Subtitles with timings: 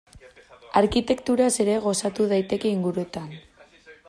[0.81, 3.31] Arkitekturaz ere gozatu daiteke inguruotan.